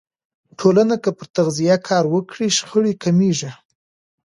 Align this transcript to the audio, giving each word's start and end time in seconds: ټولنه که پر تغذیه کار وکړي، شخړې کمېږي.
ټولنه 0.59 0.95
که 1.03 1.09
پر 1.17 1.27
تغذیه 1.37 1.77
کار 1.87 2.05
وکړي، 2.13 2.47
شخړې 2.57 2.93
کمېږي. 3.03 3.51